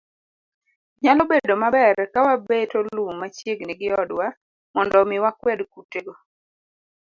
[1.03, 4.27] Nyalo bedo maber ka wabeto lum machiegni gi odwa
[4.73, 6.13] mondo omi wakwed kutego.